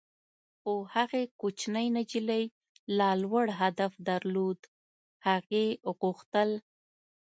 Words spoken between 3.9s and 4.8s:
درلود-